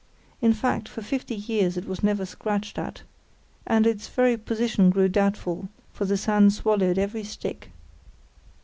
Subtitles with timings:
[0.41, 3.03] In fact, for fifty years it was never scratched at,
[3.67, 7.69] and its very position grew doubtful, for the sand swallowed every stick.